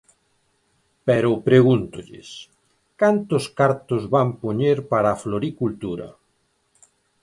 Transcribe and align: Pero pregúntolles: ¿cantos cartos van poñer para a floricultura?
Pero 1.07 1.31
pregúntolles: 1.49 2.29
¿cantos 3.01 3.43
cartos 3.59 4.01
van 4.13 4.29
poñer 4.43 4.77
para 4.91 5.09
a 5.11 5.19
floricultura? 5.23 6.07